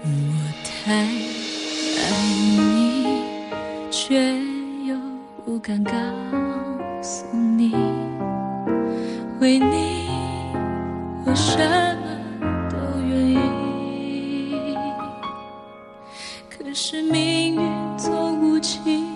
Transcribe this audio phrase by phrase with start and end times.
[0.00, 0.08] 我
[0.64, 1.02] 太爱
[2.56, 3.22] 你，
[3.90, 4.32] 却
[4.86, 4.96] 又
[5.44, 5.92] 不敢告
[7.02, 7.74] 诉你，
[9.40, 10.08] 为你
[11.24, 12.06] 我什么
[12.70, 13.36] 都愿意。
[16.48, 19.06] 可是命运总无情，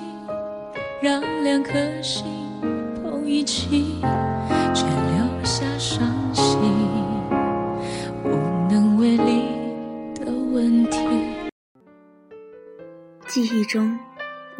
[1.01, 1.73] 让两颗
[2.03, 2.25] 心
[3.03, 4.01] 碰一起，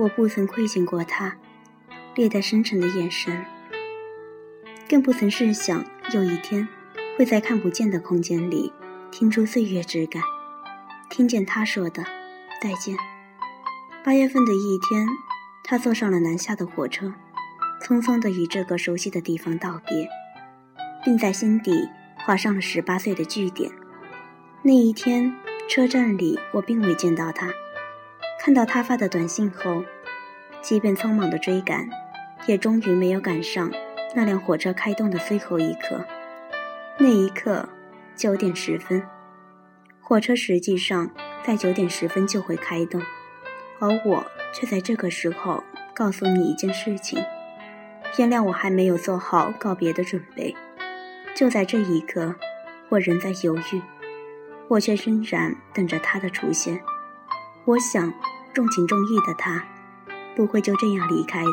[0.03, 1.37] 我不曾窥见过他
[2.17, 3.45] 略带深沉的眼神，
[4.89, 6.67] 更不曾设想有一天
[7.17, 8.73] 会在看不见的空间里
[9.13, 10.21] 听出岁月之感，
[11.09, 12.05] 听见他说的
[12.61, 12.97] 再见。
[14.05, 15.07] 八月份的一天，
[15.63, 17.15] 他坐上了南下的火车，
[17.81, 20.09] 匆匆地与这个熟悉的地方道别，
[21.05, 23.71] 并在心底画上了十八岁的句点。
[24.63, 25.33] 那一天，
[25.69, 27.53] 车站里我并未见到他。
[28.45, 29.85] 看到他发的短信后，
[30.61, 31.89] 即便匆忙的追赶，
[32.49, 33.71] 也终于没有赶上
[34.17, 36.05] 那辆火车开动的最后一刻。
[36.99, 37.69] 那一刻，
[38.17, 39.01] 九点十分，
[40.01, 41.09] 火车实际上
[41.45, 43.01] 在九点十分就会开动，
[43.79, 45.63] 而我却在这个时候
[45.95, 47.25] 告诉你一件事情。
[48.19, 50.53] 原谅我还没有做好告别的准备。
[51.33, 52.35] 就在这一刻，
[52.89, 53.81] 我仍在犹豫，
[54.67, 56.83] 我却仍然等着他的出现。
[57.67, 58.13] 我想。
[58.55, 59.65] 重情重义的他，
[60.37, 61.53] 不会就这样离开的。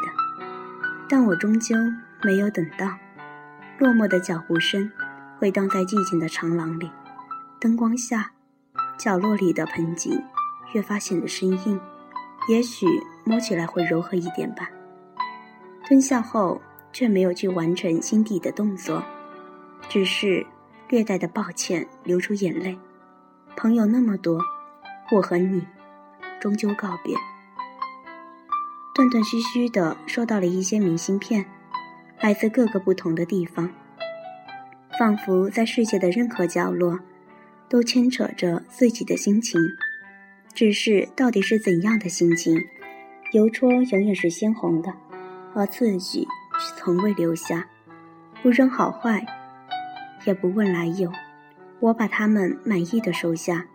[1.07, 1.75] 但我终究
[2.23, 2.97] 没有等到。
[3.77, 4.91] 落寞的脚步声
[5.37, 6.91] 回荡在寂静的长廊里，
[7.59, 8.31] 灯光下，
[8.97, 10.21] 角落里的盆景
[10.73, 11.79] 越发显得生硬。
[12.49, 12.85] 也许
[13.23, 14.69] 摸起来会柔和一点吧。
[15.87, 19.01] 蹲下后，却没有去完成心底的动作，
[19.87, 20.45] 只是
[20.89, 22.77] 略带的抱歉，流出眼泪。
[23.55, 24.41] 朋友那么多，
[25.11, 25.65] 我和你。
[26.39, 27.15] 终究告别，
[28.95, 31.45] 断断续续的收到了一些明信片，
[32.21, 33.69] 来自各个不同的地方，
[34.97, 36.99] 仿佛在世界的任何角落，
[37.67, 39.59] 都牵扯着自己的心情。
[40.53, 42.57] 只是到底是怎样的心情？
[43.33, 44.91] 邮戳永远是鲜红的，
[45.53, 47.67] 而字迹却从未留下，
[48.41, 49.25] 不认好坏，
[50.25, 51.11] 也不问来由。
[51.79, 53.65] 我把它们满意的收下，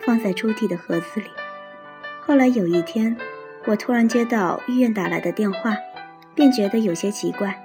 [0.00, 1.26] 放在抽屉的盒子里。
[2.28, 3.16] 后来有一天，
[3.64, 5.74] 我突然接到医院打来的电话，
[6.34, 7.58] 便觉得有些奇怪。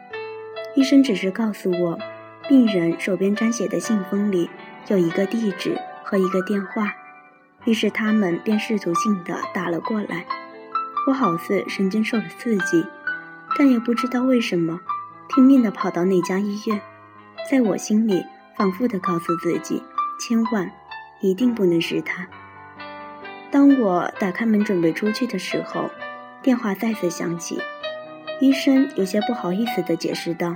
[0.73, 1.99] 医生只是告诉我，
[2.47, 4.49] 病人手边沾血的信封里
[4.87, 6.95] 有一个地址和一个电话，
[7.65, 10.25] 于是他们便试图性的打了过来。
[11.09, 12.85] 我好似神经受了刺激，
[13.59, 14.79] 但也不知道为什么，
[15.35, 16.79] 拼命的跑到那家医院，
[17.51, 18.23] 在我心里
[18.55, 19.83] 反复的告诉自己，
[20.21, 20.71] 千万，
[21.19, 22.25] 一定不能是他。
[23.53, 25.87] 当我打开门准备出去的时候，
[26.41, 27.61] 电话再次响起。
[28.41, 30.55] 医生有些不好意思地解释道：“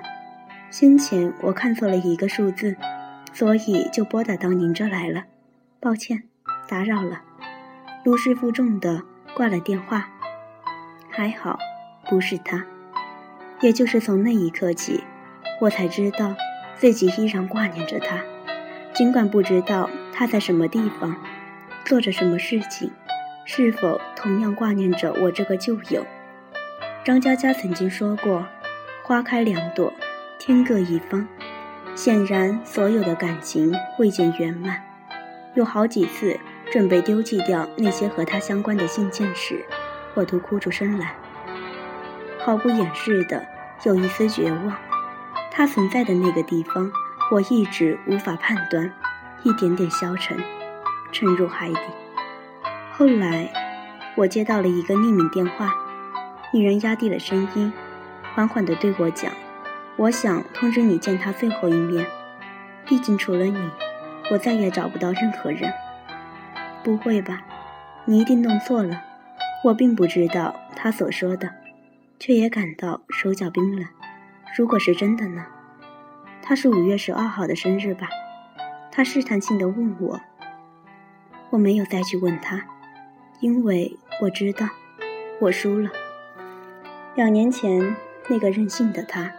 [0.72, 2.76] 先前我看错了一个数字，
[3.34, 5.26] 所以就拨打到您这来了。
[5.80, 6.24] 抱歉，
[6.68, 7.22] 打扰了。”
[8.04, 9.04] 如释负重地
[9.36, 10.10] 挂了电话。
[11.12, 11.60] 还好，
[12.10, 12.66] 不是他。
[13.62, 15.04] 也就是从那一刻起，
[15.62, 16.34] 我才知道
[16.76, 18.20] 自己依然挂念着他，
[18.92, 21.16] 尽管不知道他在什么地方。
[21.88, 22.92] 做着什么事情？
[23.46, 26.06] 是否同样挂念着我这个旧友？
[27.06, 28.46] 张嘉佳曾经说过
[29.04, 29.94] ：“花开两朵，
[30.38, 31.26] 天各一方。”
[31.96, 34.84] 显然，所有的感情未见圆满。
[35.56, 36.38] 有好几次
[36.74, 39.66] 准备丢弃掉那些和他相关的信件时，
[40.14, 41.16] 我都哭出声来。
[42.38, 43.46] 毫不掩饰的
[43.86, 44.76] 有一丝绝望。
[45.50, 46.92] 他存在的那个地方，
[47.32, 48.94] 我一直无法判断，
[49.44, 50.38] 一点点消沉。
[51.18, 51.80] 沉入海底。
[52.94, 53.52] 后来，
[54.16, 55.74] 我接到了一个匿名电话，
[56.54, 57.74] 女人压低了声音，
[58.36, 59.32] 缓缓地对我讲
[59.98, 62.06] ：“我想通知你见他最后一面，
[62.86, 63.58] 毕竟除了你，
[64.30, 65.74] 我再也找不到任何人。”
[66.86, 67.42] 不会吧？
[68.06, 69.02] 你一定弄错了。
[69.64, 71.50] 我并不知道他所说的，
[72.20, 73.84] 却也感到手脚冰冷。
[74.56, 75.44] 如果是真的呢？
[76.44, 78.08] 他是五月十二号的生日吧？
[78.92, 80.22] 他试探性地问我。
[81.58, 82.64] 我没有再去问他，
[83.40, 84.70] 因为我知道
[85.42, 85.90] 我输了。
[87.16, 87.96] 两年前
[88.30, 89.34] 那个任性的他，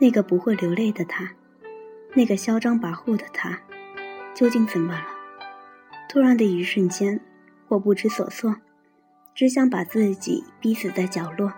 [0.00, 1.34] 那个不会流泪的他，
[2.14, 3.60] 那个嚣张跋扈的他，
[4.34, 5.06] 究竟怎么了？
[6.08, 7.20] 突然的一瞬间，
[7.68, 8.56] 我不知所措，
[9.32, 11.52] 只想把自己逼死在角落，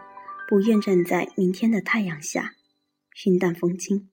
[0.47, 2.53] 不愿站在明天的太阳下，
[3.25, 4.11] 云淡风轻。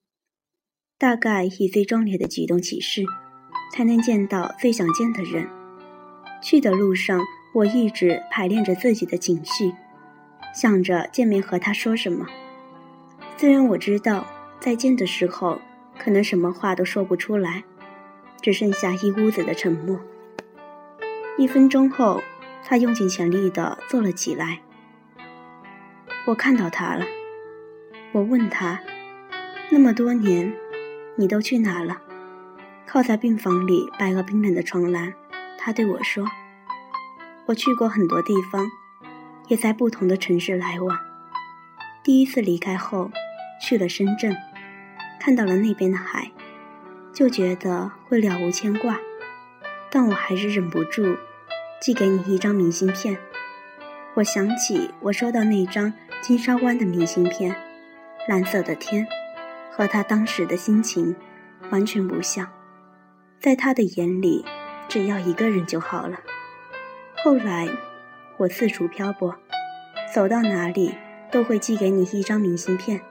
[0.97, 3.03] 大概以最壮烈的举动起誓。
[3.73, 5.49] 才能见到最想见的人，
[6.45, 7.19] 去的路上，
[7.53, 9.73] 我一直排练着自己的情绪，
[10.53, 12.27] 想着见面和他说什么。
[13.35, 14.27] 虽然我知道
[14.59, 15.59] 再见的时候，
[15.97, 17.63] 可能什么话都说不出来，
[18.43, 19.99] 只剩下一屋子的沉默。
[21.35, 22.21] 一分钟后，
[22.63, 24.59] 他用尽全力地坐了起来。
[26.27, 27.07] 我看到他了，
[28.11, 28.79] 我问他
[29.71, 30.53] ：“那么多年，
[31.15, 32.03] 你都去哪了？”
[32.85, 35.11] 靠在病房里白而冰冷的床栏，
[35.65, 36.23] 他对我说
[37.47, 38.69] ：“我去过很多地方，
[39.47, 40.95] 也在不同的城市来往。
[42.03, 43.09] 第一次离开后，
[43.59, 44.37] 去了深圳，
[45.19, 46.31] 看到了那边的海，
[47.11, 48.99] 就觉得会了无牵挂。
[49.89, 51.17] 但我还是忍不住
[51.81, 53.17] 寄给你一张明信片。
[54.13, 55.91] 我想起我收到那张
[56.21, 57.55] 金沙湾的明信片，
[58.27, 59.07] 蓝色的天，
[59.71, 61.15] 和他当时的心情
[61.71, 62.47] 完全不像。”
[63.41, 64.45] 在他的眼里，
[64.95, 66.21] 只要一个人就好了。
[67.21, 67.67] 后来，
[68.37, 69.35] 我四处漂泊，
[70.13, 70.95] 走到哪里
[71.29, 73.01] 都会寄给你一张明信片，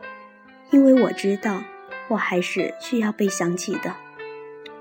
[0.70, 1.62] 因为我知道
[2.08, 3.94] 我还是需要被想起的。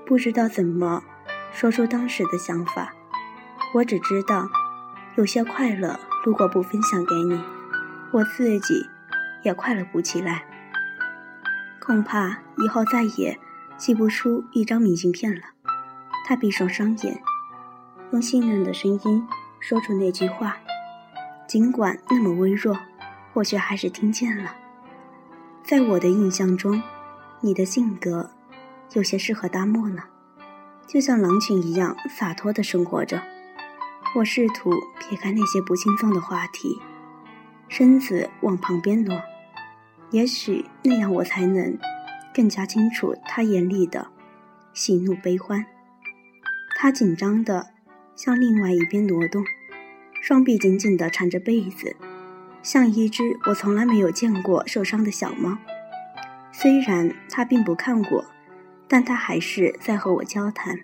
[0.06, 1.04] 不知道怎么
[1.52, 2.94] 说出当时的想法，
[3.74, 4.48] 我只知道，
[5.16, 7.38] 有些快乐如果不分享给你，
[8.14, 8.88] 我自己
[9.42, 10.46] 也快乐不起来。
[11.80, 13.38] 恐怕以后再也。
[13.76, 15.42] 寄不出一张明信片了，
[16.24, 17.22] 他闭上双眼，
[18.10, 19.28] 用信任的声音
[19.60, 20.56] 说出那句话，
[21.46, 22.76] 尽管那么微弱，
[23.34, 24.56] 我却还是听见了。
[25.62, 26.82] 在我的印象中，
[27.40, 28.30] 你的性格
[28.94, 30.02] 有些适合大漠呢，
[30.86, 33.22] 就像狼群一样洒脱地生活着。
[34.16, 36.80] 我试图撇开那些不轻松的话题，
[37.68, 39.20] 身子往旁边挪，
[40.10, 41.76] 也许那样我才能。
[42.32, 44.08] 更加清楚他眼里的
[44.72, 45.64] 喜怒悲欢。
[46.76, 47.68] 他紧张的
[48.14, 49.44] 向另外一边挪动，
[50.20, 51.96] 双臂紧紧地缠着被子，
[52.62, 55.56] 像一只我从来没有见过受伤的小猫。
[56.52, 58.24] 虽然他并不看我，
[58.86, 60.78] 但他还是在和我交谈。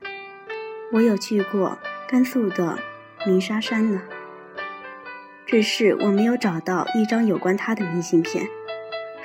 [0.93, 1.79] 我有去过
[2.09, 2.79] 甘肃的
[3.27, 4.03] 鸣沙山呢，
[5.47, 8.49] 只是我没有找到一张有关他的明信片。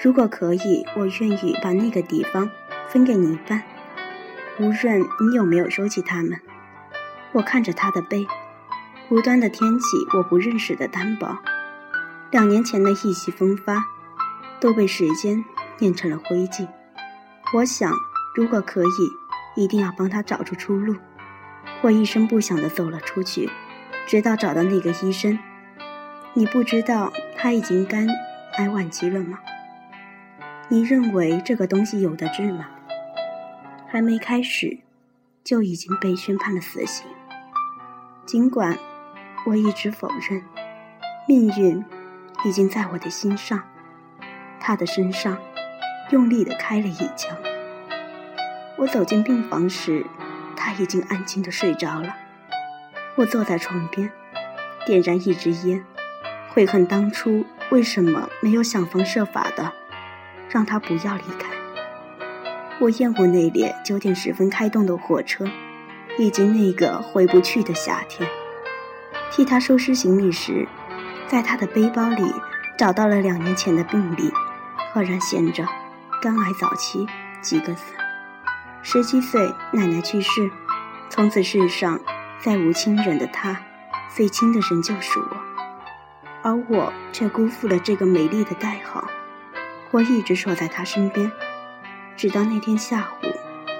[0.03, 2.49] 如果可以，我愿意把那个地方
[2.89, 3.63] 分给你一半，
[4.59, 6.39] 无论你有没有收起它们。
[7.35, 8.25] 我看着他的背，
[9.09, 9.85] 无端的添起
[10.15, 11.37] 我不认识的单薄。
[12.31, 13.85] 两年前的意气风发，
[14.61, 15.43] 都被时间
[15.79, 16.65] 碾成了灰烬。
[17.53, 17.93] 我想，
[18.37, 20.95] 如果可以，一定要帮他找出出路。
[21.81, 23.49] 我一声不响地走了出去，
[24.07, 25.37] 直到找到那个医生。
[26.35, 28.07] 你不知道他已经肝
[28.57, 29.39] 癌晚期了吗？
[30.69, 32.67] 你认为这个东西有的治吗？
[33.89, 34.77] 还没开始，
[35.43, 37.05] 就已经被宣判了死刑。
[38.25, 38.77] 尽管
[39.45, 40.43] 我一直否认，
[41.27, 41.83] 命运
[42.43, 43.61] 已经在我的心上，
[44.59, 45.37] 他的身上
[46.09, 47.37] 用力的开了一枪。
[48.77, 50.05] 我走进病房时，
[50.55, 52.15] 他已经安静的睡着了。
[53.15, 54.11] 我坐在床边，
[54.85, 55.85] 点燃一支烟，
[56.49, 59.71] 悔恨当初为什么没有想方设法的。
[60.47, 61.49] 让他不要离开。
[62.79, 65.45] 我厌恶那列九点十分开动的火车，
[66.17, 68.29] 以及那个回不去的夏天。
[69.31, 70.67] 替他收拾行李时，
[71.27, 72.33] 在他的背包里
[72.77, 74.31] 找到了两年前的病历，
[74.93, 75.67] 赫然写着
[76.21, 77.05] “肝癌早期”
[77.41, 77.81] 几个字。
[78.81, 80.49] 十七岁，奶奶去世，
[81.09, 81.99] 从此世上
[82.39, 83.59] 再无亲人的他，
[84.13, 85.37] 最亲的人就是我，
[86.43, 89.09] 而我却辜负了这个美丽的代号。
[89.91, 91.31] 我一直守在他身边，
[92.15, 93.27] 直到那天下午，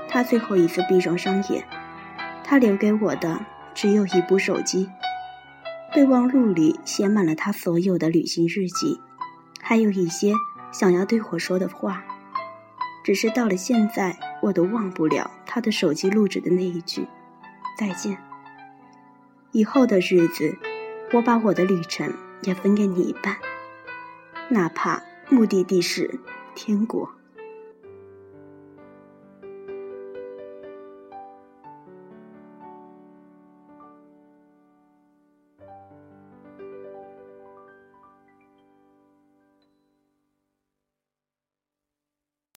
[0.10, 1.68] 他最后一次闭上双眼。
[2.48, 4.88] 他留给我的只有一部手机，
[5.96, 9.02] 备忘录里写满了他所有的旅行日记，
[9.60, 10.32] 还有一些
[10.72, 12.04] 想要对我说的话。
[13.04, 17.08] 只是到了现在，我都忘不了他的手机录制的那一句
[17.78, 18.18] “再见”。
[19.52, 20.56] 以后的日子，
[21.14, 23.38] 我把我的旅程也分给你一半，
[24.50, 25.02] 哪怕。
[25.28, 26.20] 目的地是
[26.54, 27.15] 天国。